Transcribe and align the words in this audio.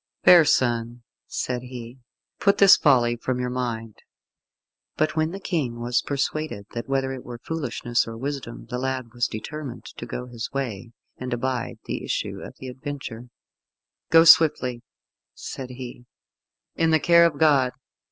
"Fair 0.23 0.43
son," 0.45 1.03
said 1.27 1.61
he, 1.61 1.99
"put 2.39 2.57
this 2.57 2.75
folly 2.75 3.15
from 3.15 3.39
your 3.39 3.51
mind." 3.51 3.97
But 4.97 5.15
when 5.15 5.29
the 5.29 5.39
King 5.39 5.79
was 5.79 6.01
persuaded 6.01 6.65
that 6.73 6.89
whether 6.89 7.13
it 7.13 7.23
were 7.23 7.37
foolishness 7.37 8.07
or 8.07 8.17
wisdom 8.17 8.65
the 8.71 8.79
lad 8.79 9.13
was 9.13 9.27
determined 9.27 9.85
to 9.85 10.07
go 10.07 10.25
his 10.25 10.51
way, 10.51 10.91
and 11.17 11.31
abide 11.31 11.77
the 11.85 12.03
issue 12.03 12.41
of 12.41 12.55
the 12.57 12.67
adventure, 12.67 13.29
"Go 14.09 14.23
swiftly," 14.23 14.81
said 15.35 15.69
he, 15.69 16.07
"in 16.73 16.89
the 16.89 16.99
care 16.99 17.27
of 17.27 17.37
God. 17.37 17.71